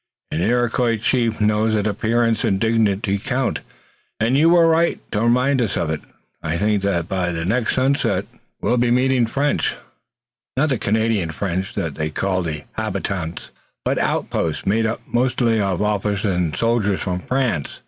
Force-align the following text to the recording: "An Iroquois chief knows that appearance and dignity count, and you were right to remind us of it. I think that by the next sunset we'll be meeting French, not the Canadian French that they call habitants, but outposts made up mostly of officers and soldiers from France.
"An 0.31 0.41
Iroquois 0.41 0.97
chief 0.97 1.39
knows 1.39 1.75
that 1.75 1.85
appearance 1.85 2.43
and 2.43 2.59
dignity 2.59 3.19
count, 3.19 3.59
and 4.19 4.35
you 4.35 4.49
were 4.49 4.67
right 4.67 4.99
to 5.11 5.21
remind 5.21 5.61
us 5.61 5.77
of 5.77 5.91
it. 5.91 6.01
I 6.41 6.57
think 6.57 6.81
that 6.81 7.07
by 7.07 7.31
the 7.31 7.45
next 7.45 7.75
sunset 7.75 8.25
we'll 8.61 8.77
be 8.77 8.89
meeting 8.89 9.27
French, 9.27 9.75
not 10.57 10.69
the 10.69 10.79
Canadian 10.79 11.29
French 11.29 11.75
that 11.75 11.93
they 11.93 12.09
call 12.09 12.43
habitants, 12.71 13.51
but 13.85 13.99
outposts 13.99 14.65
made 14.65 14.87
up 14.87 15.01
mostly 15.05 15.61
of 15.61 15.83
officers 15.83 16.25
and 16.33 16.55
soldiers 16.57 17.01
from 17.01 17.19
France. 17.19 17.79